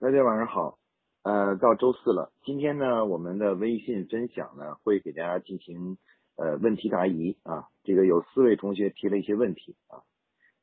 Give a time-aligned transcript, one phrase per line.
[0.00, 0.78] 大家晚上好，
[1.24, 5.98] 呃，到周四了，今天呢，我们的微信分享呢，会给大家进行
[6.36, 10.06] 呃问题答疑啊，这个有四位同学提了一些问题啊，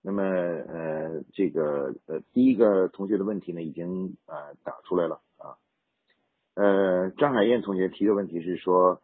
[0.01, 5.59] 那么呃这个呃第一个同学的问题呢，已经呃打出来了啊，
[6.53, 9.01] 呃张海燕同学提的问题是说，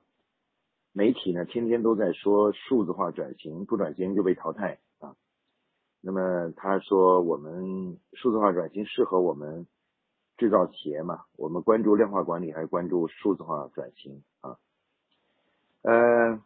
[0.94, 5.14] 媒体呢天天都在说数字化转型，不转型就被淘汰啊，
[6.00, 9.68] 那么他说我们数字化转型适合我们。
[10.42, 14.58] 制造企业嘛，我们关注量化管理还是关注数字化转型啊？
[15.84, 16.42] 呃，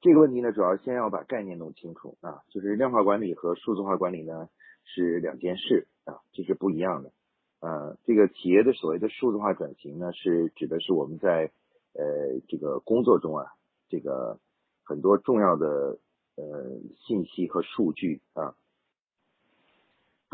[0.00, 4.48] 这个问题呢，主要先要把概念弄清楚啊，就是量化管理和数字化管理呢
[4.82, 7.12] 是两件事啊，这是不一样的。
[7.60, 11.52] 呃，这个企业的所谓的数字化转型呢，是指的是我们在
[11.92, 13.44] 呃这个工作中啊，
[13.90, 14.40] 这个
[14.84, 15.98] 很多重要的
[16.36, 18.56] 呃信息和数据啊。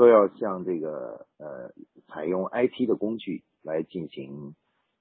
[0.01, 1.71] 都要向这个呃
[2.09, 4.55] 采用 IT 的工具来进行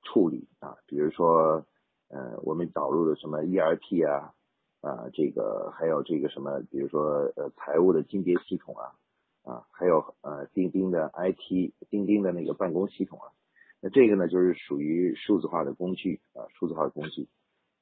[0.03, 1.65] 处理啊，比如说
[2.09, 4.33] 呃我们导入的什么 ERP 啊
[4.81, 8.91] 啊这个还有这个什么，比如说呃财务的金别系统啊
[9.49, 13.31] 啊还有呃钉钉的 IT 钉钉的那个办公系统啊，
[13.79, 17.29] 那这个呢就是属于数字化的工具啊数字化的工具。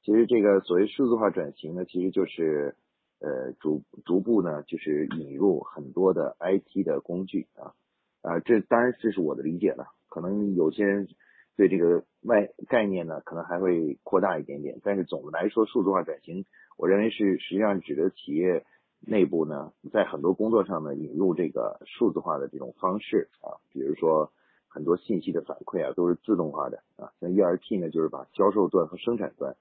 [0.04, 2.76] 其实这个所谓数字化转型呢，其实就是。
[3.20, 7.74] 呃，逐逐步呢，就是引入很多的 IT 的工具啊
[8.22, 11.08] 啊，这当然这是我的理解了，可能有些人
[11.56, 16.44] 对这个外概念呢，可能还会扩大一点点，但是总的来说，数字化转型，
[16.76, 18.64] 我认为是实际上指的企业
[19.00, 24.30] 内部呢，在很多工作上呢，引入这个数字化的这种方式啊，比如说
[24.68, 29.56] 很多信息的反馈啊，都是自动化的啊，像 ERP 呢，就是把销售端和生产端。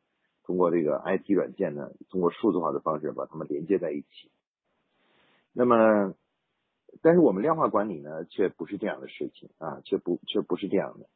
[0.47, 4.31] 通过这个 IT 软件呢，通过数字化的方式把它们连接在一起。
[5.51, 6.15] 那么，
[7.01, 11.09] 但是我们量化管理呢，却不是这样的事情啊，却不却不是这样的。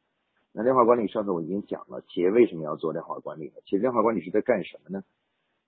[0.52, 3.54] 那量化管理上次我已经讲了，企业为什么要做量化管理呢？
[3.64, 5.02] 其实量化管理是在干什么呢？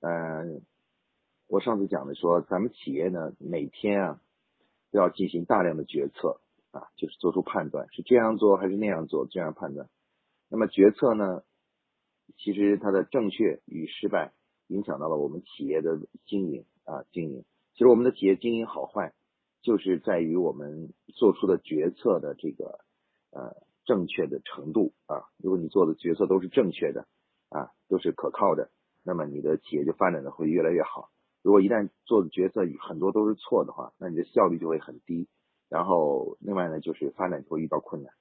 [0.00, 0.60] 嗯，
[1.48, 4.20] 我上次讲的说，咱们企业呢，每天啊
[4.92, 6.38] 都要进行大量的决策
[6.70, 9.88] 啊，就是做出判断，是这样做还是那样做，这样判断。
[10.50, 11.42] 那么决策呢？
[12.36, 14.32] 其实它的正确与失败，
[14.66, 17.44] 影响到了我们企业的经营啊经营。
[17.72, 19.12] 其实我们的企业经营好坏，
[19.62, 22.80] 就是在于我们做出的决策的这个
[23.30, 25.24] 呃正确的程度啊。
[25.38, 27.06] 如果你做的决策都是正确的
[27.48, 28.70] 啊，都是可靠的，
[29.02, 31.10] 那么你的企业就发展的会越来越好。
[31.42, 35.28] 如果一旦做的决策很多都是错的话，那你的效率就会很低。
[35.68, 38.12] 然后另外呢，就是发展会遇到困难。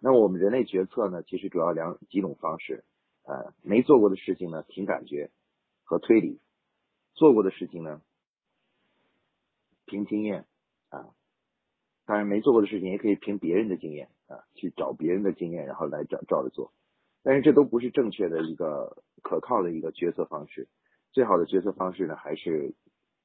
[0.00, 2.84] 那我们人类决策呢，其实主要两几种方式。
[3.28, 5.30] 呃，没做过的事情呢，凭感觉
[5.84, 6.38] 和推理；
[7.12, 8.00] 做过的事情呢，
[9.84, 10.46] 凭经验
[10.88, 11.12] 啊。
[12.06, 16.72] 当然，没做过的事情也可以凭别人的经验啊，去找别人的经验，然后来照照着做。
[17.22, 20.66] 但是这都不是正确的一个可靠的一个决策方式。
[21.12, 22.74] 最好的决策方式呢，还是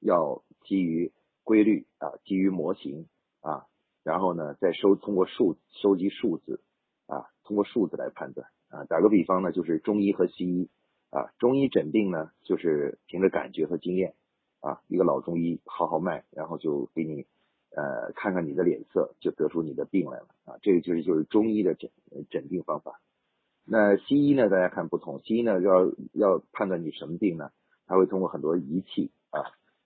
[0.01, 1.13] 要基于
[1.45, 3.07] 规律啊，基于模型
[3.39, 3.67] 啊，
[4.03, 6.61] 然后呢，再收通过数收集数字
[7.07, 8.49] 啊，通过数字来判断。
[8.73, 10.67] 啊，打个比方呢，就是中医和西医
[11.11, 14.15] 啊，中医诊病呢，就是凭着感觉和经验
[14.61, 17.27] 啊，一个老中医号号脉，然后就给你
[17.69, 21.91] 呃看看你的脸色，就得出你的病来了啊，这个就是就是中医的诊
[22.31, 22.99] 诊病方法。
[23.63, 27.51] 那西医呢，大家看不同，西医呢要要判断你什么病呢，
[27.85, 29.41] 他会通过很多仪器啊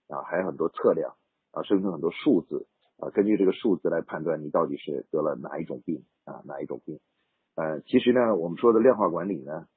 [0.08, 1.16] 啊，还有很多测量
[1.52, 2.66] 啊，生成很多数字
[3.00, 7.02] 啊，根据这个数字来判断你到底是得了哪一种病啊，哪一种病。
[7.58, 9.68] 呃，其实呢，我们说的量化管理呢，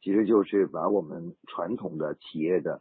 [0.00, 2.80] 其实就是把我们传统的企业的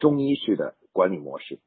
[0.00, 1.60] 中医式的管理模式，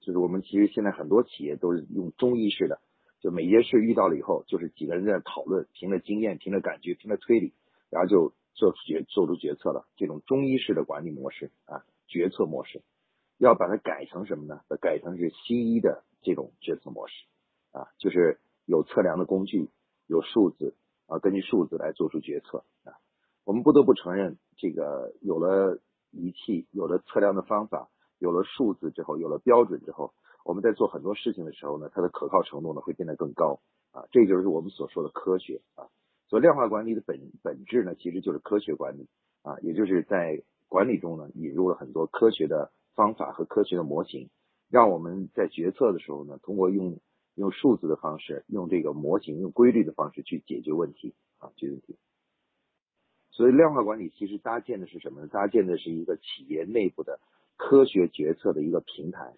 [0.00, 2.82] 就是我们其实现在很多企业都是用中医式的，
[3.20, 7.54] 就每件事遇到了以后，就是几个人在讨论，凭着经验，凭着感觉，凭着推理，
[7.88, 9.88] 然后就做出决做出决策了。
[9.96, 12.82] 这种中医式的管理模式啊，决策模式，
[13.38, 14.60] 要把它改成什么呢？
[14.82, 17.14] 改成是西医的这种决策模式
[17.70, 19.70] 啊，就是有测量的工具。
[20.12, 20.74] 有数字
[21.06, 22.92] 啊，根据数字来做出决策啊。
[23.44, 25.80] 我们不得不承认，这个有了
[26.10, 27.88] 仪器，有了测量的方法，
[28.18, 30.12] 有了数字之后，有了标准之后，
[30.44, 33.60] 我们在做很多事情的时候呢，它的可靠程度呢会变得更高
[33.92, 34.04] 啊。
[34.10, 35.88] 这就是我们所说的科学啊。
[36.28, 39.08] 所以量化管理的本本质呢，其实就是科学管理
[39.40, 44.28] 啊，也就是在管理中呢引入了很多科学的方法和科学的模型，
[44.68, 47.00] 让我们在决策的时候呢，通过用。
[47.34, 51.96] 用数字的方式，用这个模型，用规律的方式去解决问题啊，解决问题。
[53.30, 55.28] 所以量化管理其实搭建的是什么呢？
[55.28, 57.18] 搭建的是一个企业内部的
[57.56, 59.34] 科学决策的一个平台，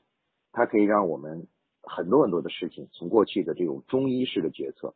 [0.51, 1.47] 它可以让我们
[1.83, 4.95] 很多很多的事情，从过去的这种中医式的决策，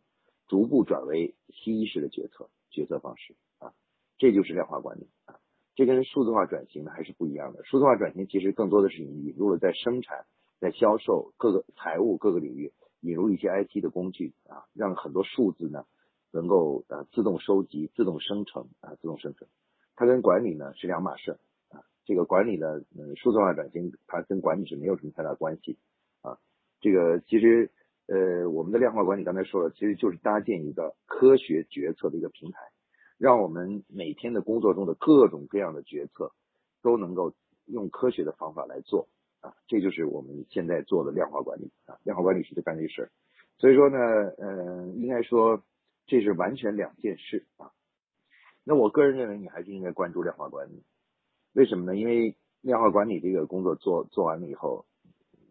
[0.49, 3.73] 逐步转为西医式的决策决策方式啊，
[4.19, 5.39] 这就是量化管理啊。
[5.77, 7.62] 这跟数字化转型呢还是不一样的。
[7.65, 10.27] 数字化转型其实更多的是引入了在生产、
[10.59, 12.73] 在销售各个财务各个领域
[13.08, 15.87] 引入一些 IT 的工具啊，让很多数字呢
[16.31, 19.49] 能够呃自动收集、自动生成啊、自动生成。
[19.96, 21.38] 它跟管理呢是两码事
[21.70, 21.81] 啊。
[22.05, 25.78] 这个管理呢嗯数字化转型，它跟管理是没有什么太大关系
[26.20, 26.38] 啊。
[26.81, 27.70] 这个其实
[28.06, 32.60] 呃我们的量化管理刚才说了，其实就是搭建一个科学决策的一个平台。
[33.16, 36.31] 让我们每天的工作中的各种各样的决策
[36.82, 37.34] 都能够
[37.66, 39.08] 用科学的方法来做
[39.40, 43.11] 啊，这就是我们现在做的量化管理啊，量化管理是在干这事。
[43.58, 43.99] 所以说呢，
[44.38, 45.62] 嗯，应该说
[46.06, 47.73] 这是完全两件事啊。
[48.64, 50.82] 那我个人认为，你还是应该关注量化管理。
[51.55, 51.96] 为什么呢？
[51.96, 54.85] 因为量化管理这个工作做做完了以后，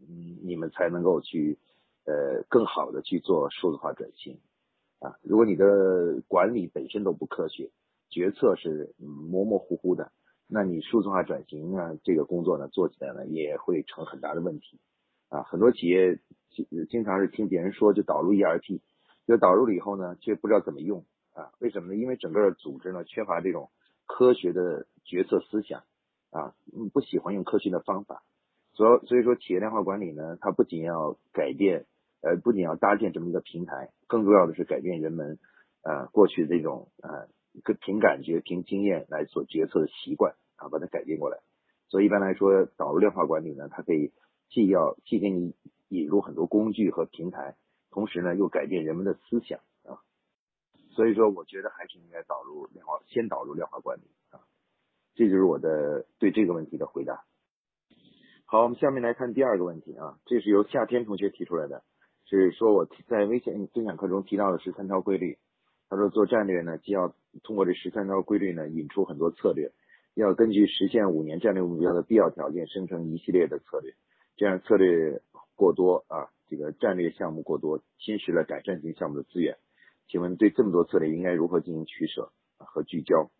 [0.08, 1.58] 嗯，你们才能够去
[2.06, 4.40] 呃更好的去做数字化转型。
[5.00, 7.70] 啊，如果你的管理本身都不科学，
[8.10, 10.12] 决策是模模糊糊的，
[10.48, 14.80] 那你数字化转型呢这个工作呢做起来呢也会成很大的问题。
[15.30, 18.82] 啊，很多企业经经常是听别人说就导入 ERP，
[19.28, 21.52] 就导入了以后呢却不知道怎么用啊？
[21.60, 21.96] 为什么呢？
[21.96, 23.70] 因为整个组织呢缺乏这种
[24.06, 25.84] 科学的决策思想
[26.32, 26.56] 啊，
[26.94, 28.24] 不喜欢用科学的方法。
[28.74, 31.86] 所所以说企业量化管理呢，它不仅要改变。
[32.20, 35.38] 呃，不仅要搭建这么一个平台，更重要的是改变人们
[35.84, 37.28] 呃过去这种呃
[37.82, 41.40] 凭感觉、凭经验来做决策的习惯啊，把它改变过来。
[41.90, 44.12] 所以一般来说，导入量化管理呢，它可以
[44.50, 45.56] 既要既给你
[45.88, 47.56] 引入很多工具和平台，
[47.92, 50.04] 同时呢又改变人们的思想啊。
[50.92, 54.42] 所以说，我觉得还是应该导入量化，先导入量化管理啊。
[55.16, 57.24] 这就是我的对这个问题的回答。
[58.46, 61.84] 好，我们下面来看第二个问题啊，这是由夏天同学提出来的。
[62.26, 65.38] 是说我在微信分享课中提到的十三条规律。
[65.90, 67.14] 他说做战略呢，既要
[67.44, 69.72] 通过这十三条规律呢引出很多策略，
[70.16, 73.94] 要根据实现五年战略目标的必要条件生成一系列的策略。
[74.36, 75.22] 这样策略
[75.56, 79.58] 过多啊，这个战略项目过多，侵蚀了改善型项目的资源。
[80.08, 83.32] 请问对这么多策略应该如何进行取舍和聚焦？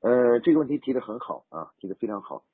[0.00, 2.44] 呃，这个问题提的很好啊，提的非常好。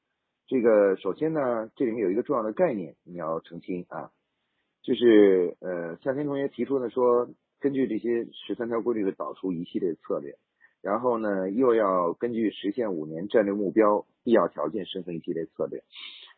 [0.47, 4.11] 这个首先呢，这里面有一个重要的概念你要澄清啊。
[4.83, 7.29] 就是呃，夏天同学提出的说，
[7.61, 10.39] 根据这些十三条规律的导出一系列策略，
[10.81, 15.83] 然后呢，又要根据实现五年战略目标必要条件生成一系列策略。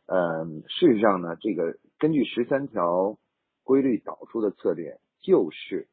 [0.06, 3.18] 嗯，事实上呢，这个根据十三条
[3.62, 5.88] 规律导出的策略，就是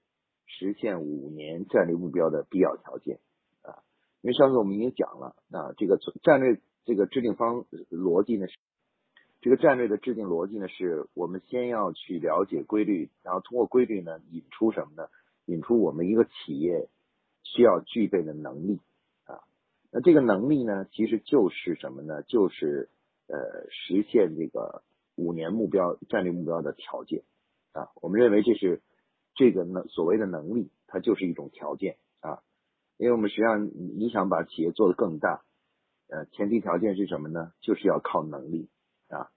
[0.46, 3.20] 实现五年战略目标的必要条件
[3.62, 3.84] 啊。
[4.22, 8.58] 因为上次我们已经讲了啊，这个战略这个制定方逻辑呢是。
[9.40, 15.10] 这个战略的制定逻辑呢，是我们先要去了解规律，然后通过规律呢引出什么呢？
[15.46, 16.90] 引出我们一个企业
[17.44, 18.80] 需要具备的能力
[19.26, 19.40] 啊。
[19.92, 22.24] 那这个能力呢，其实就是什么呢？
[22.24, 22.90] 就是
[23.28, 23.38] 呃
[23.70, 24.82] 实现这个
[25.16, 27.24] 五年目标战略目标的条件
[27.74, 27.90] 啊。
[28.02, 28.82] 我们认为这是
[29.36, 32.42] 这个能所谓的能力，它就是一种条件啊。
[32.98, 33.70] 因为我们实际上
[34.00, 35.44] 你想把企业做得更大，
[36.10, 37.54] 呃，前提条件是什么呢？
[37.62, 38.68] 就是要靠能力
[39.10, 39.30] 啊。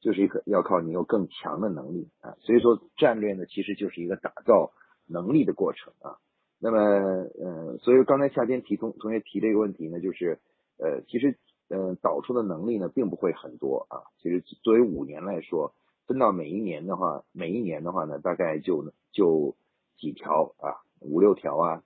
[0.00, 4.70] 就是一个要靠你有更强的能力啊，所以说战略呢其实就是一个打造
[5.08, 6.18] 能力的过程啊。
[6.60, 10.38] 那么呃，所以刚才夏天提同同学提这个问题呢，就是
[10.78, 11.36] 呃其实
[11.68, 14.06] 呃导出的能力呢并不会很多啊。
[14.22, 15.74] 其实作为五年来说，
[16.06, 19.56] 分到每一年的话，每一年的话呢大概就就
[19.96, 21.82] 几条啊，五六条啊，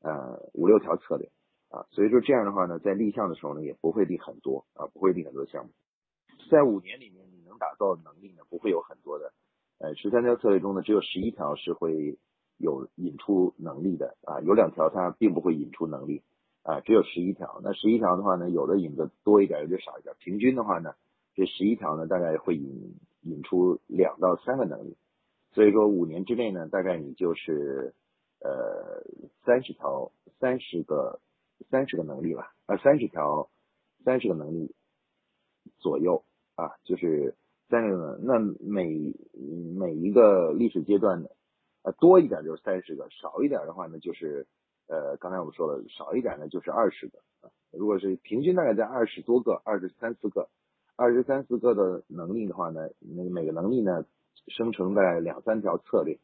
[0.00, 1.30] 呃五六条策略
[1.70, 1.86] 啊。
[1.92, 5.70] 所以说这样的话呢，在立项的时候呢也不会立很多啊，不会立很多项目，
[6.52, 7.22] 在五年里面。
[7.32, 9.32] 你能打造能力呢不会有很多的，
[9.78, 12.18] 呃，十三条策略中呢只有十一条是会
[12.56, 16.22] 有引出能力的啊，有两条它并不会引出能力
[16.62, 17.60] 啊，只有十一条。
[17.64, 20.14] 那十一条的话呢，有的引的多一点，有的少一点。
[20.18, 20.94] 平均的话呢，
[21.34, 24.96] 这十一条呢大概会引引出两到三个能力。
[25.52, 27.94] 所以说五年之内呢，大概你就是
[28.40, 29.02] 呃
[29.44, 31.20] 三十条三十个
[31.70, 33.50] 三十个能力吧，啊三十条
[34.04, 34.74] 三十个能力
[35.78, 37.34] 左右啊，就是。
[37.68, 39.14] 三十个，那每
[39.78, 41.30] 每一个历史阶段的，
[41.84, 44.46] 呃，多一点就是三十个，少一点的话呢，就是
[44.88, 47.20] 呃，刚才我们说了，少一点呢就是二十个。
[47.70, 50.50] 如果是平均大概在二十多个，二十三四个，
[50.96, 54.04] 二十三四个的能力的话呢，那每个能力呢
[54.48, 56.18] 生成在两三条策略，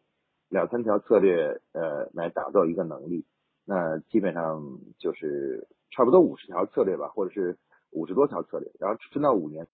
[0.51, 3.25] 两三条策略呃来打造一个能力，
[3.65, 7.57] 那基本上就是差不多五十条策略吧，或者是
[7.91, 9.67] 五十多条策略，然后分到五年。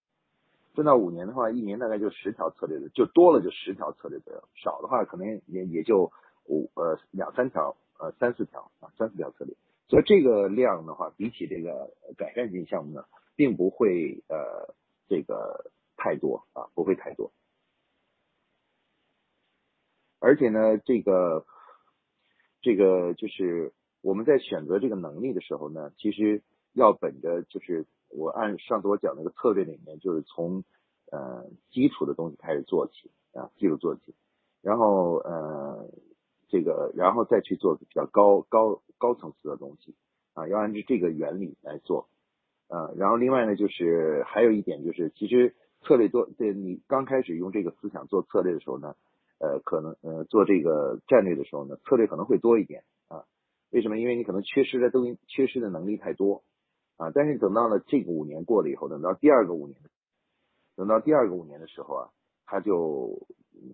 [0.75, 6.11] 分到五年的话，一年大概就十条策略的，就多了就十条策略左右，少的话可能也也就
[6.45, 9.55] 五呃两三条呃三四条啊三四条策略。
[9.87, 13.05] 所以这个量的话，比起这个改善性项目呢，
[13.35, 14.75] 并不会呃
[15.07, 17.31] 这个太多啊，不会太多。
[20.19, 21.45] 而且呢，这个
[22.61, 26.41] 这个就是我们在选择这个能力的时候呢，其实
[26.73, 30.63] 要本着就是我按上次我讲那个策略里面，就是从
[31.11, 34.13] 呃基础的东西开始做起啊，基础做起，
[34.61, 35.89] 然后呃
[36.49, 39.95] 这个然后再去做比较高高高层次的东西
[40.33, 42.07] 啊，要按照这个原理来做
[42.67, 42.91] 啊。
[42.95, 48.95] 然后另外呢，就是还有一点就是，其实策略做对你刚开始用这个思想做策略的时候呢。
[49.37, 53.25] 呃，可能呃做这个战略的时候呢，策略可能会多一点啊。
[53.69, 53.97] 为什么？
[53.97, 56.41] 因为你可能缺失的东西，缺失的能力太多
[56.97, 57.11] 啊。
[57.13, 59.77] 但是等到了这个五年过了以后，等到第二个五年，
[60.75, 62.09] 等到第二个五年的时候啊，
[62.45, 63.27] 他就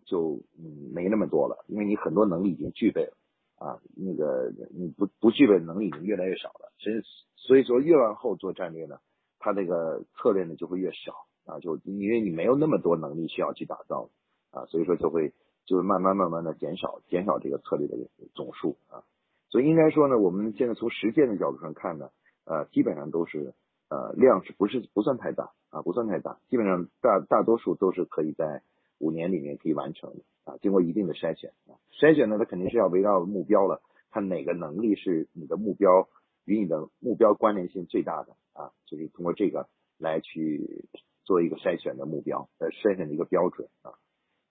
[0.05, 3.13] 就嗯没那么多了，因为你很多能力已经具备了
[3.57, 3.79] 啊。
[3.95, 7.01] 那个你不不具备的能力已经越来越少了，所以
[7.35, 8.99] 所以说越往后做战略呢，
[9.39, 14.09] 他这个策略呢就会越少啊，就因为你没有那么多能力需要去打造
[14.51, 15.33] 啊，所以说就会。
[15.63, 17.95] 就是慢慢慢慢的减少减少这个策略的
[18.33, 19.05] 总数啊，
[19.49, 22.09] 所以应该说呢，我们现在从实践的角度上看呢，
[22.45, 23.53] 呃，基本上都是
[23.89, 28.63] 呃量是不是不算太大啊，不算太大，基本上大大多数都是可以在
[28.99, 36.09] 五年里面可以完成的啊，经过一定的筛选啊，筛选呢，它肯定是要围绕目标了，看哪个能力是你的目标
[36.45, 40.89] 与你的目标关联性最大的啊，就是通过这个来去
[41.23, 43.93] 做一个筛选的目标呃筛选的一个标准啊。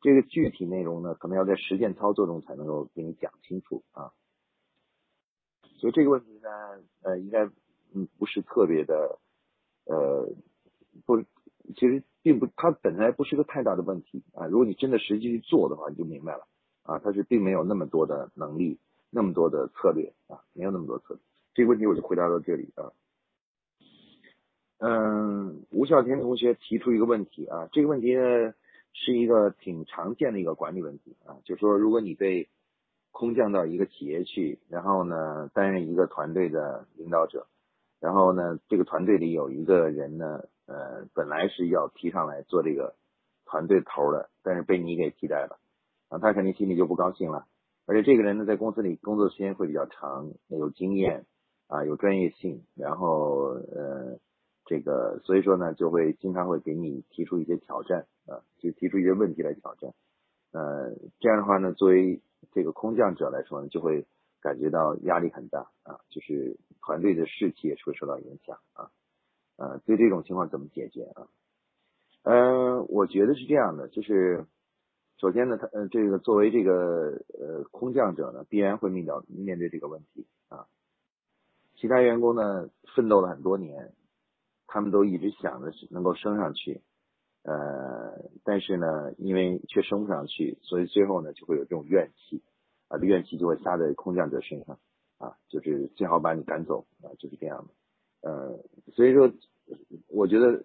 [0.03, 4.13] 这个具体内容呢，可能要在实践操作中才能够给你讲清楚啊。
[5.77, 6.49] 所以这个问题呢，
[7.03, 7.47] 呃，应该
[7.95, 9.19] 嗯不是特别的，
[9.85, 10.29] 呃，
[11.05, 11.21] 不，
[11.75, 14.47] 其实并不，它本来不是个太大的问题啊。
[14.47, 16.47] 如果你真的实际去做的话，你就明白了
[16.83, 18.79] 啊，它是并没有那么多的能力，
[19.11, 21.21] 那么多的策略啊，没有那么多策略。
[21.55, 22.93] 这个问题我就回答到这里啊。
[24.79, 28.55] 嗯，吴孝天同学提出一个问题啊，这个问题呢。
[28.93, 32.49] 是一个挺常见的一个管理问题啊，就是说，如果你被
[33.13, 37.47] 空降到一个企业去，然后呢担任一个团队的领导者，
[38.01, 42.95] 然后呢这个团队里有一个人呢，呃，本来是要提上来做这个
[43.45, 45.59] 团队头的，但是被你给替代了，
[46.09, 47.47] 啊，他肯定心里就不高兴了。
[47.87, 51.27] 而且这个人呢，在公司里工作时间会比较长，有经验
[51.69, 54.19] 啊，有专业性，然后呃。
[54.67, 59.93] 这个所以说呢，就会经常会给你提出一些挑战啊，就提出一些问题来挑战。
[60.53, 62.21] 呃，这样的话呢，作为
[62.53, 64.07] 这个空降者来说呢，就会
[64.41, 68.91] 感觉到压力很大啊，就是团队的士气也会受到影响啊。
[69.57, 71.29] 呃，对这种情况怎么解决啊？
[72.23, 74.47] 嗯，我觉得是这样的，就是
[75.19, 80.67] 首先呢，他呃这个作为这个呃空降者呢，必然会面到面对这个问题啊。
[81.77, 83.93] 其他员工呢，奋斗了很多年。
[84.73, 86.81] 他们都一直想着能够升上去，
[87.43, 92.41] 呃，但是呢，因为却升不上去，所以最后呢就会有这种怨气，
[92.91, 94.79] 啊，怨气就会撒在空降者身上，
[95.17, 97.65] 啊，就是最好把你赶走，啊，就是这样
[98.21, 98.59] 的，呃，
[98.93, 99.33] 所以说，
[100.09, 100.65] 我觉得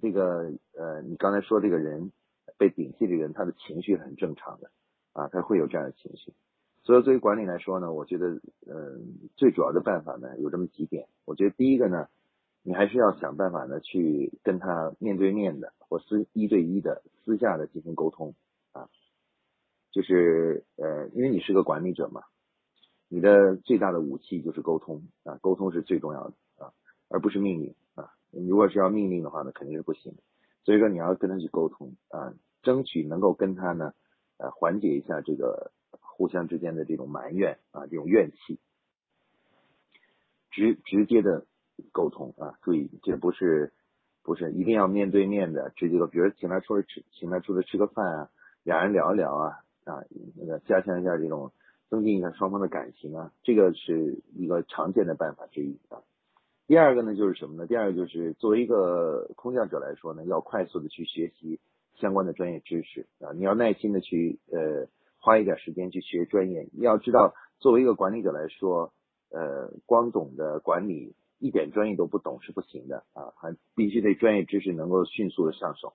[0.00, 2.12] 这个呃，你刚才说这个人
[2.56, 4.70] 被顶替的人，他的情绪很正常的，
[5.12, 6.32] 啊，他会有这样的情绪，
[6.82, 8.98] 所以作为管理来说呢，我觉得，呃，
[9.36, 12.08] 最主要的办法呢有这么几点，我觉得第一个呢。
[12.64, 18.34] 你还是要想办法呢，去跟他面对面的或私一对一的私下的进行沟通，
[19.90, 22.22] 就是呃，因为你是个管理者嘛，
[23.08, 26.72] 你的最大的武器就是沟通啊，沟通是最重要的啊，
[27.08, 28.12] 而不是命令啊。
[28.30, 30.14] 如果是要命令的话呢，肯定是不行。
[30.64, 33.94] 所以说你要跟他去沟通啊，争取能够跟他呢，
[34.36, 38.58] 呃，缓解一下这个互相之间的这种埋怨啊，这种怨气，
[40.50, 41.46] 直直接的。
[41.92, 43.72] 沟通啊，注意，这不是
[44.24, 48.30] 不是一定要面对面的，直接的，比如请他出来吃，请他出来吃个饭啊，
[48.64, 50.04] 俩人聊一聊啊啊，
[50.36, 51.52] 那个加强一下这种，
[51.88, 56.02] 增进一下双方的感情啊，这个是一个常见的办法之一啊。
[56.66, 57.66] 第二个呢，就是什么呢？
[57.66, 61.60] 第二个就是作为一个空降者来说呢，要快速的去学习
[61.96, 64.86] 相关的专业知识啊，你要耐心的去呃
[65.18, 66.68] 花一点时间去学专业。
[66.72, 68.92] 你要知道，作为一个管理者来说，
[69.30, 71.14] 呃，光懂的管理。
[71.40, 75.94] 一点专业都不懂是不行的啊，还必须得专业知识能够迅速的上手，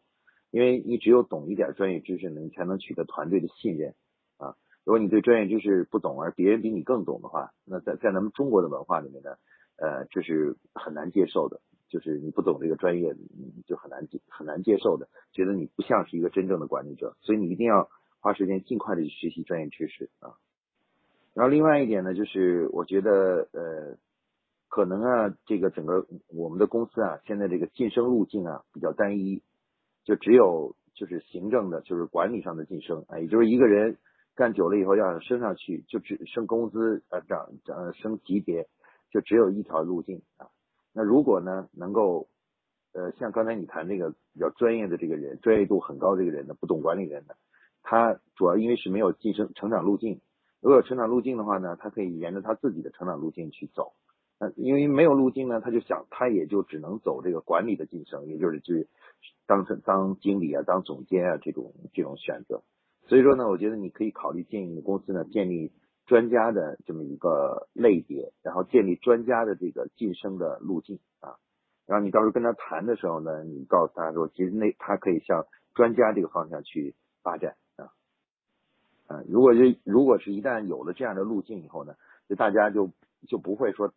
[0.54, 3.96] 因为你只有懂一点专业知识呢，你才能取得团队的信任
[4.38, 4.56] 啊。
[4.84, 9.32] 如果你对专业知识不懂，而别人比你更懂的话，那在在咱们中国的文化里面呢，
[9.78, 11.60] 呃，这是很难接受的。
[11.90, 13.16] 就是你不懂这个专业，
[13.66, 20.38] 就很难接很难接受的，觉得你不像是一个真正的管理者，所以你一定要花时间尽快的去学习专业知识啊。
[21.34, 23.98] 然后另外一点呢，就是我觉得呃，
[24.70, 29.42] 可能啊，这个整个我们的公司啊，现在这个晋升路径啊比较单一，
[30.04, 33.98] 就只有就是行政的，就是管理上的晋升啊，也就是一个人
[34.36, 38.68] 干久了以后要升上去，就只升工资呃涨涨升级别，
[39.12, 40.48] 就只有一条路径啊。
[40.94, 42.28] 那如果呢，能够，
[42.94, 47.36] 呃，像刚才你谈那个比较专业的这个人，专业度很高这个人呢，不懂管理人的，
[47.82, 50.22] 他主要因为是没有晋升成长路径，
[50.62, 53.94] 如果有成长路径的话呢，他可以沿着他自己的成长路径去走。
[54.40, 58.88] 那因为没有路径呢，他就想他也就只能走这个管理的晋升，也就是去
[59.46, 62.64] 当成当经理啊，当总监啊这种这种选择。
[63.08, 65.72] 所以说呢，我觉得你可以考虑建议你公司呢建立。
[66.06, 71.40] 专家的这么一个类别，然后建立专家的这个晋升的路径啊，
[71.88, 77.88] 然后你到时候跟他谈的时候呢，你告诉他说，其实那他可以向专家这个方向去发展啊，
[79.08, 81.96] 啊，如果是如果是一旦有了这样的路径以后呢，
[82.28, 82.92] 就大家就
[83.30, 83.94] 就不会说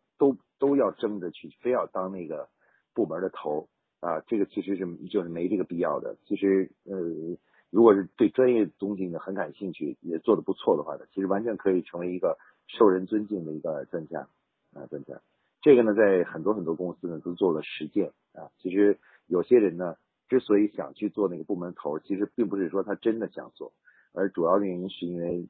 [0.66, 2.49] 都要争着去，非要当那个
[2.94, 3.68] 部门的头
[4.00, 7.37] 啊，这个其实是就是没这个必要的，其实呃。
[7.68, 14.28] 如果是对专业东西呢很感兴趣，也做的不错的话呢，其实完全可以成为一个受人尊敬的一个专家
[14.73, 15.20] 啊专家。
[15.61, 18.49] 这个呢，在很多很多公司呢都做了实践啊。
[18.58, 19.96] 其实有些人呢，
[20.28, 23.73] 之所以想去做那个部门头，其实并不是说他真的想做，
[24.14, 25.49] 而主要的原因是因为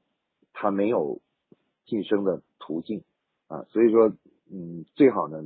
[0.54, 1.20] 他没有
[1.84, 3.04] 晋升的途径
[3.46, 3.66] 啊。
[3.68, 4.10] 所以说，
[4.50, 5.42] 嗯，最好呢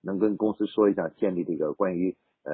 [0.00, 2.16] 能跟公司说一下，建立这个关于。
[2.46, 2.52] 呃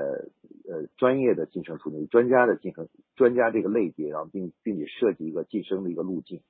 [0.71, 6.42] 呃，专业的晋升途径，专家的晋升，专家这个类别，然后并并且设计一个晋升的一个路径，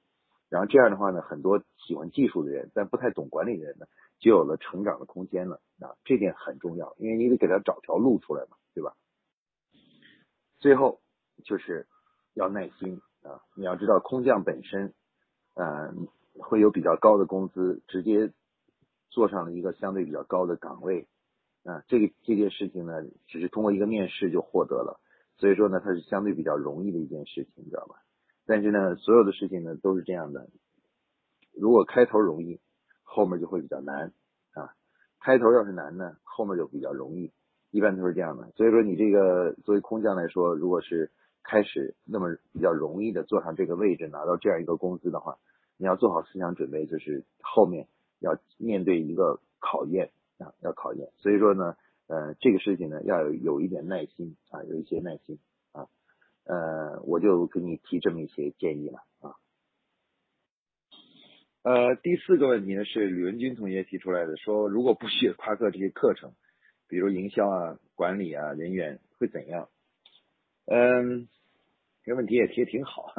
[0.51, 3.87] 然后这样的话呢，很多喜欢技术的人，但不太懂管理的人呢，
[4.19, 8.93] 就有了成长的空间了啊，这点很重要，因为你得给他找条路出来嘛，对吧？
[10.59, 11.01] 最后
[11.43, 11.87] 就是
[12.35, 14.93] 要耐心啊，你要知道空降本身，
[15.55, 18.35] 嗯，会有比较高的工资，直接
[19.11, 21.07] 做上了一个相对比较高的岗位。
[21.63, 22.95] 啊，这个这件事情呢，
[23.27, 24.99] 只是通过一个面试就获得了，
[25.37, 27.97] 所以说呢，它是相对比较容易的一件事情，你知道吧？
[28.47, 30.49] 但是呢，所有的事情呢都是这样的，
[31.53, 32.61] 如果开头容易，
[33.03, 34.15] 后面就会比较难
[34.55, 34.73] 啊。
[35.21, 37.31] 开头要是难呢，后面就比较容易，
[37.71, 38.51] 一般都是这样的。
[38.57, 45.37] 所以说，你这个作为空降来说，如果是开始那么比较容易的坐上这个位置，拿到这样一个工资的话，
[45.77, 47.87] 你要做好思想准备，就是后面
[48.21, 50.13] 要面对一个考验。
[50.41, 55.39] 啊，要考验，所以说呢，呃，这个事情呢，要有有一点耐心啊，有一些耐心
[55.73, 55.87] 啊，
[56.45, 59.37] 呃，我就给你提这么一些建议了啊。
[61.63, 66.33] 呃，第四个问题呢是吕文军同学提出来的，说如果不学夸克这些课程，
[66.89, 69.69] 比如营销啊、管理啊、人员会怎样？
[70.65, 71.29] 嗯，
[72.05, 73.13] 这问题也提的挺好，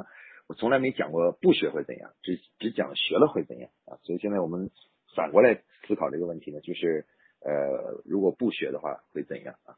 [0.48, 4.72] 我从来没讲过不学会怎样，只只讲学了会怎样啊，所以现在我们。
[5.15, 7.06] 反过来思考这个问题呢，就是
[7.39, 9.76] 呃，如果不学的话会怎样啊？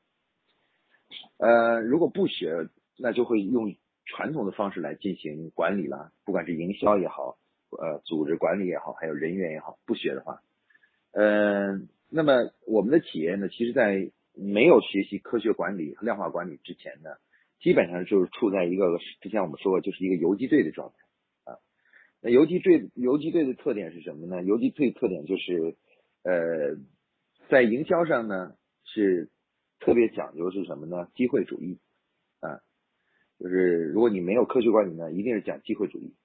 [1.37, 7.37] 呃，如果不学，那就会用传统的方式来进行管理了，不管是营销也好，
[7.69, 10.41] 呃，组织管理也好，还有人员也好，不学的话，
[11.11, 17.11] 嗯，那么我们的企业呢，其实在没有学习科学管理和量化管理之前呢，
[17.59, 21.02] 基本上就是处在一个之前我们说过，就是一个游击队的状态。
[22.25, 24.41] 那游击队游击队的特点是什么呢？
[24.43, 25.75] 游击队特点就是，
[26.23, 26.77] 呃，
[27.49, 28.55] 在营销上呢
[28.85, 29.29] 是
[29.81, 31.09] 特别讲究是什么呢？
[31.15, 31.81] 机会主义
[32.39, 32.63] 啊，
[33.39, 36.15] 就是如果你没有科学管理呢，一定是讲机会主义。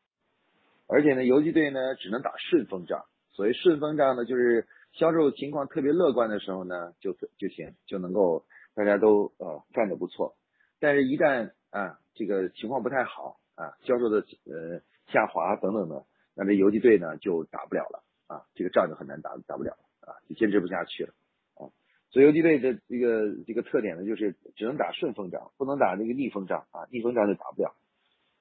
[0.86, 3.04] 而且呢，游击队呢只能打顺风仗。
[3.32, 8.44] 所谓顺风仗呢，就是销售情况特别乐观的时候呢，就就行，就能够
[8.76, 10.36] 大家都呃干得不错。
[10.78, 14.80] 但是，一旦啊这个情况不太好啊，销售的呃。
[15.08, 21.14] 下滑等等的，那这游击队呢就打不了了啊，这个仗就很难打，打不了啊，就坚持不下去了
[21.54, 21.72] 啊。
[22.10, 27.74] 所以游击队的这个这个特点呢，就是只能打顺风仗，不能打那个逆风仗啊，逆风仗就打不了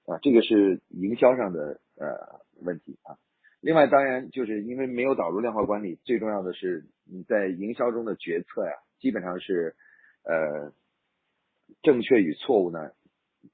[0.06, 0.19] 啊。
[0.21, 3.17] 这个是营销上的呃问题啊。
[3.62, 9.75] 另外，当然就是因为没有导入量化管理，最重要的是你在营销中的决策呀，基本上是
[10.23, 10.73] 呃
[11.82, 12.91] 正确与错误呢，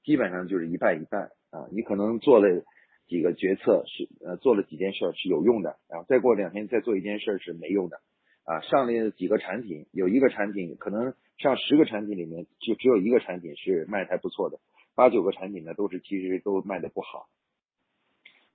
[0.02, 1.68] 基本上就是一半一半啊。
[1.70, 2.64] 你可能做了。
[3.06, 8.00] 几个决策是呃做了几件事是有用的，然后再过两天再做一件事是没用的
[8.44, 8.60] 啊。
[8.60, 14.58] 上了几个产品，有一个产品可能上十个产品里面就只有一个产品是卖的还不错的，
[14.94, 17.28] 八九个产品呢都是其实都卖的不好。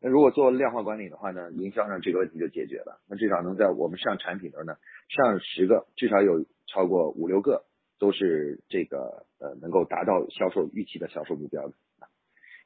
[0.02, 3.02] 那如果做量化管理的话呢，营销上这个问题就解决了。
[3.10, 4.78] 那至少能在我们上产品的时候呢，
[5.10, 7.66] 上十个至少有超过五六个
[8.00, 11.74] 都是这个呃能够达到销售预期的销售目标的。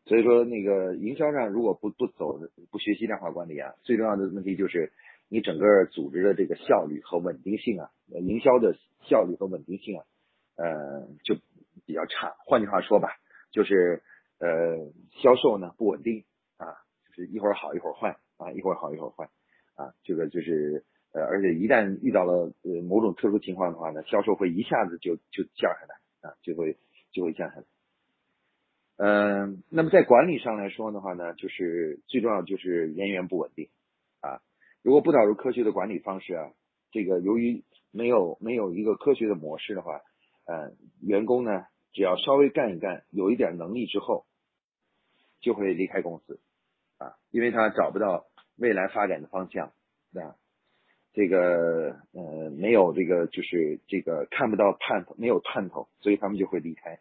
[0.05, 2.37] 所以说，那个营销上如果不不走
[2.71, 4.91] 不学习量化管理啊，最重要的问题就是
[5.29, 8.75] 你整个组织的这个效率和稳定性啊，营销的
[9.07, 10.03] 效率和稳定性啊，
[10.57, 11.35] 呃就
[11.85, 12.35] 比较差。
[12.45, 13.15] 换句话说吧，
[13.51, 14.03] 就是
[14.39, 16.25] 呃销售呢不稳定
[16.57, 16.67] 啊，
[17.07, 19.29] 就是一会儿好一会儿坏啊，一会儿好一会儿坏
[19.75, 26.75] 啊，这个就是呃而且一旦遇到了呃某种特殊情况的话呢，销售会一下子就就降下来啊，就会
[27.13, 27.63] 就会降下来。
[28.95, 33.69] 嗯，那么在管理上来说的话呢，就是最重要就是人员不稳定
[34.21, 34.39] 啊。
[34.83, 36.51] 如果不导入科学的管理方式啊，
[36.91, 40.01] 这个由于没有没有一个科学的模式的话，
[40.45, 44.25] 呃，员工呢只要稍微干一干，有一点能力之后，
[45.41, 46.39] 就会离开公司
[46.99, 48.27] 啊，因为他找不到
[48.57, 49.73] 未来发展的方向
[50.13, 50.35] 啊，
[51.13, 56.99] 这个呃没有这个就是这个看不到盼头，没有盼头，所以他们就会离开。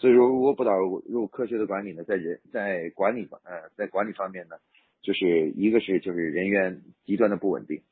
[0.00, 4.56] 所以说，如果不导入科学的管理呢，在人在管理方呃在管理方面呢，
[5.02, 7.82] 就是一个是就是人员极端的不稳定，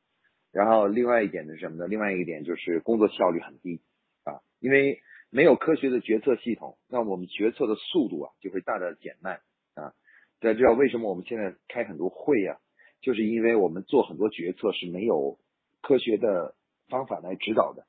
[0.50, 1.86] 然后另外一点是什么呢？
[1.86, 3.82] 另外一点就是工作效率很低
[4.24, 9.42] 啊，因为没有科学的决策系统，那我们决策的速度啊就会大大减慢
[9.74, 9.92] 啊。
[10.40, 12.56] 大家知道为什么我们现在开很多会呀？
[13.02, 15.38] 就是因为我们做很多决策是没有
[15.82, 16.54] 科学的
[16.88, 17.84] 方法来指导的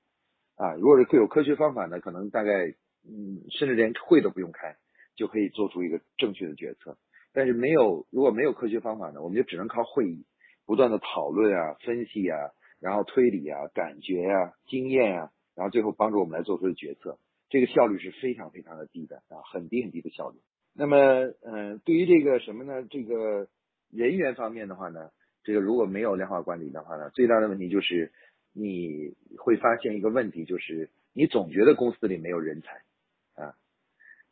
[0.58, 0.74] 啊。
[0.74, 2.76] 如果是有科学方法呢，可能大概。
[3.06, 4.76] 嗯，甚至连会都不用开，
[5.16, 6.98] 就可以做出一个正确的决策。
[7.32, 10.26] 但是没有，如果没有科学方法呢，我们就只能靠会议，
[10.66, 12.38] 不断的讨论啊、分析啊，
[12.80, 17.20] 然后推理啊、感觉啊、经验啊，然后最后帮助我们来做出的决策。
[17.50, 20.38] 这个效率是非常非常的低的啊，很低很低的效率。
[20.76, 20.98] 那么，
[21.42, 22.84] 嗯，对于这个什么呢？
[22.90, 23.48] 这个
[23.92, 25.10] 人员方面的话呢，
[25.44, 28.12] 这个如果没有量化管理的话呢，最大的问题就是
[28.54, 32.82] 你会发现一个问题，就是你总觉得公司里没有人才。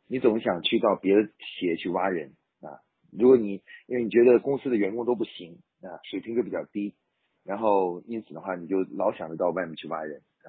[0.08, 2.80] 你总想去到别的企业去挖人啊？
[3.12, 6.94] 如果你因为你觉得公司的员工都不行啊，水平都比较低，
[7.44, 10.48] 然后因此的话，你就老想着到外面去挖人啊，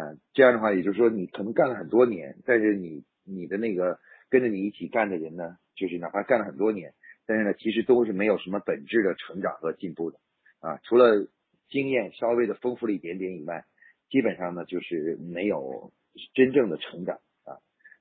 [0.00, 3.98] 啊，这样的话，也就是说你可能干了很多年，但是你你的那个
[4.30, 6.94] 跟着你一起干的人呢，就是哪怕干了很多年，
[7.26, 10.18] 但是呢，其实都是没有什么本质的成长和进步的
[10.60, 11.28] 啊，除了
[11.70, 13.64] 经验稍微的丰富了一点点以外，
[14.10, 15.92] 基本上呢就是没有
[16.34, 17.18] 真正的成长。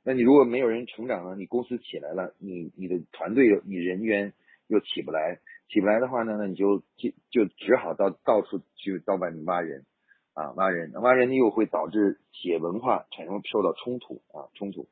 [0.03, 1.35] 那你如果没有人成长呢？
[1.35, 4.33] 你公司起来了，你你的团队你人员
[4.67, 9.85] 又起不来，起不来的话呢，那你就就就只好到到处去到外面挖人
[10.33, 14.87] 啊，挖人，挖人又会导致企业文化产生受到冲突啊，冲突。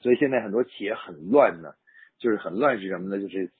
[0.00, 1.72] 所以现在很多企业很乱呢，
[2.18, 3.22] 就是很乱是什么呢？
[3.22, 3.50] 就是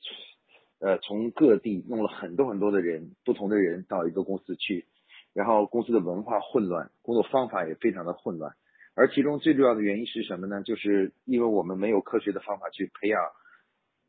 [0.80, 4.84] 呃从各地弄了很多很多的人，不同的人到一个公司去，
[5.32, 8.54] 然后公司的文化混乱，工作方法也非常的混乱。
[8.98, 10.64] 而其中最重要的原因是什么呢？
[10.64, 13.22] 就是因为我们没有科学的方法去培养，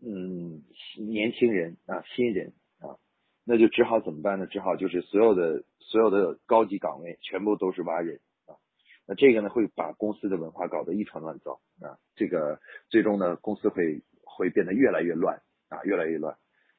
[0.02, 0.63] 嗯，
[0.97, 2.97] 年轻人啊，新人啊，
[3.45, 4.47] 那就只好怎么办呢？
[4.47, 8.58] 只好就是所有的所有的高级岗位全部都是挖人啊，
[9.06, 16.36] 那这个呢会把公司的文化搞得一团乱糟啊，这个最终呢公司会会变得越来越乱啊，越来越乱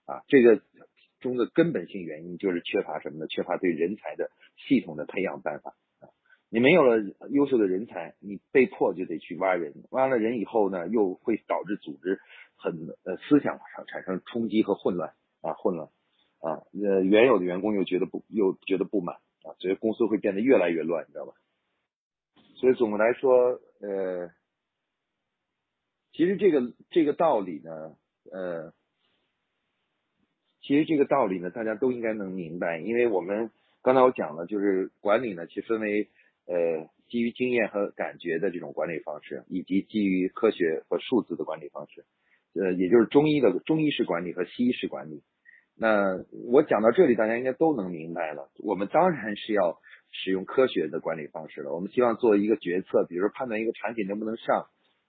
[0.07, 0.61] 啊，这个
[1.20, 3.29] 中的根本性原因就是缺乏什么呢？
[3.29, 5.77] 缺乏对人才的系统的培养办法。
[6.53, 12.21] 你没有了优秀的人才，你被迫就得去挖人，挖了人以后呢，又会导致组织
[12.57, 15.91] 很呃思想上产生冲击和混乱啊，混乱
[16.41, 21.35] 啊，呃原有的员工又觉得不又觉得不满啊，所以公司会变得越来越乱，你知道吧？
[22.57, 24.33] 所以总的来说，呃，
[26.13, 27.95] 其实这个这个道理呢，
[28.33, 28.73] 呃，
[30.63, 36.09] 其实这个道理呢，大家都应该能明白，因为我们刚才我讲了，就是管理呢，其实分为。
[36.46, 42.05] 呃，基于经验和感觉的这种管理方式，以及基于科学和数字的管理方式，
[42.55, 45.22] 呃，也就是中医的中医式管理和西医式管理。
[45.76, 46.22] 那
[46.53, 48.50] 我讲到这里，大家应该都能明白了。
[48.59, 49.79] 我们当然是要
[50.11, 51.72] 使用科学的管理方式了。
[51.72, 54.66] 我们希望做一个决策，比如说判断一个产品能不能上，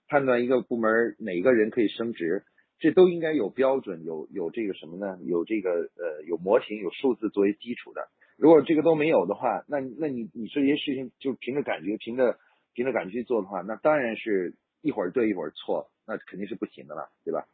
[0.08, 2.46] 判断一个部门哪一个人可以升职，
[2.82, 5.20] 这都应该有标准，有有这个什么呢？
[5.24, 8.10] 有这个呃，有模型，有数字作为基础的。
[8.38, 12.40] 如果这个都没有的话，那那你你这些事情就凭着感觉，凭着
[12.74, 17.46] 凭着感觉去做的话，那当然是一会儿对一会儿错，那肯定是不行的了，对吧？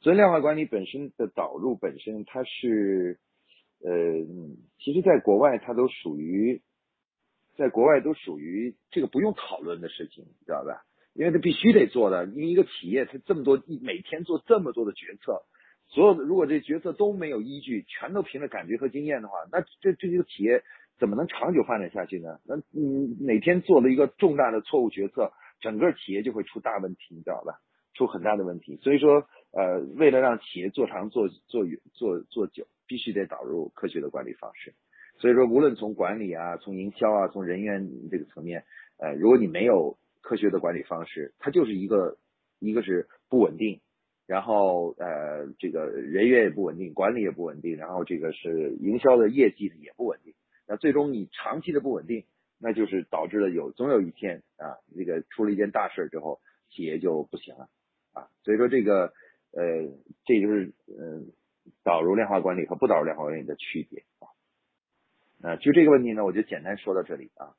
[0.00, 3.18] 所以量化管理本身的导入本身，它是
[3.82, 3.90] 呃，
[4.78, 6.62] 其实在国外它都属于，
[7.56, 10.84] 在国外都属于这个不用讨论的事情，知道吧？
[11.16, 15.42] 因为他必须得做的，因为一个企业它这么多一每天做这么多的决策。
[15.88, 20.62] 所有的如果这决策都没有依据，全都凭着感觉和经验的话，那这这个企业
[20.98, 22.38] 怎么能长久发展下去呢？
[22.44, 27.60] 那嗯，哪天做了一个重大的错误决策，整个企业就会出大问题，你知道吧？
[27.94, 28.76] 出很大的问题。
[28.82, 34.74] 所以说，呃，为了让企业做长做做远做做久，必须得导入科学的管理方式。
[35.18, 38.64] 所以说，无论从管理啊，从营销啊，从人员这个层面，
[38.98, 42.18] 呃，如果你没有科学的管理方式，它就是一个
[42.58, 43.80] 一个是不稳定，
[44.26, 50.34] 然后呃，这个人员也不稳定，管理也不稳定，然后这个是营销的业绩也不稳定。
[50.66, 52.24] 那最终你长期的不稳定，
[52.58, 57.68] 那就是导致了有总有一天啊，这个出了一件大事之后，企业就不行了
[58.12, 58.26] 啊。
[58.42, 59.12] 所以说这个
[59.52, 59.62] 呃，
[60.24, 61.30] 这就是嗯，
[61.84, 64.26] 导入量化管理和不导入量化管理的区别啊。
[65.52, 67.54] 啊，就这个问题呢，我就简单说到这里啊。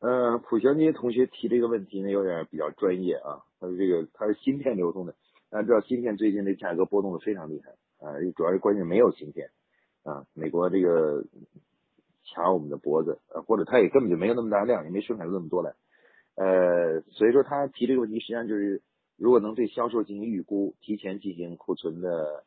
[0.00, 3.42] 呃，普祥金同学提这个问题呢，有点比较专业啊。
[3.58, 5.14] 他说这个他是芯片流通的，
[5.50, 7.70] 大家知道芯片最近的价格波动的非常厉害
[8.06, 9.50] 啊，主要是关键没有芯片
[10.04, 11.24] 啊，美国这个
[12.34, 15.74] 卡我们的脖子啊，或者他也根本就没有那么大量，也没生产出那么多来。
[16.36, 18.82] 呃，所以说他提这个问题，实际上就是
[19.16, 22.44] 如果能对销售进行预估，提前进行库存的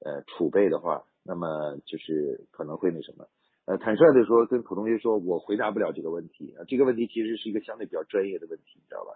[0.00, 1.04] 呃储备的话。
[1.30, 3.28] 那么就是可能会那什么，
[3.68, 6.64] 呃，坦率的说，跟普同学说，我回答不了这个问题啊。
[6.66, 9.12] 这个问题其实是一个相对比较专业的问题，你知道吧？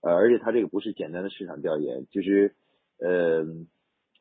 [0.00, 2.54] 呃，而且他这个不是简单的市场调研，就是
[2.98, 3.44] 呃，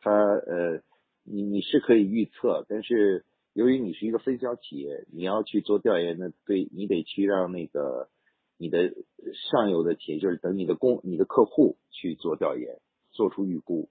[0.02, 0.82] 他呃，
[1.24, 8.10] 你你是可以预测，但是由于你是一个分销企业，你要去做调研呢，对你得去让那个
[8.58, 8.94] 你的
[9.50, 13.88] 上游的企业，就是等你的供你的客户去做调研，做出预估。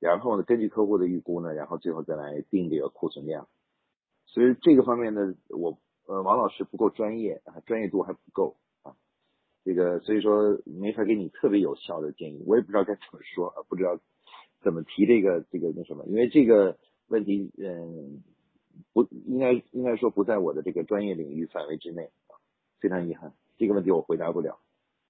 [0.00, 3.48] 然后呢，根据客户的预估呢，然后最后再来定这个库存量。
[4.32, 8.94] 所以这个方面呢，我呃王老师不够专业啊，专业度还不够啊。
[9.64, 13.98] 这个所以说没法给你特别有效的建议，我也不知道该怎么说啊，不知道
[14.62, 18.22] 怎么提这个这个那什么，因为这个问题嗯
[18.92, 22.38] 不应该应该说不在我的这个专业领域范围之内啊，
[22.80, 24.58] 非常遗憾，这个问题我回答不了。